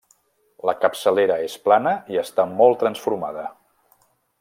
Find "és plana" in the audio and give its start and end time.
1.49-1.93